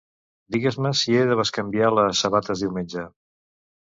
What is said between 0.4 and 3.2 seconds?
Digues-me si he de bescanviar les sabates diumenge.